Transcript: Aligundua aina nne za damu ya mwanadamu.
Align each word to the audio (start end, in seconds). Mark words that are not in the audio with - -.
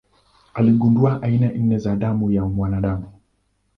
Aligundua 0.53 1.21
aina 1.21 1.47
nne 1.51 1.77
za 1.79 1.95
damu 1.95 2.31
ya 2.31 2.45
mwanadamu. 2.45 3.11